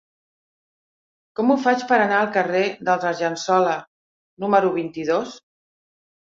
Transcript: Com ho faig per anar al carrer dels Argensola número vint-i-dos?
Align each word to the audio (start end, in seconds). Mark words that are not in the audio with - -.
Com 1.39 1.51
ho 1.51 1.57
faig 1.65 1.83
per 1.91 1.99
anar 2.07 2.17
al 2.23 2.33
carrer 2.39 2.63
dels 2.89 3.07
Argensola 3.13 3.79
número 4.47 4.75
vint-i-dos? 4.83 5.41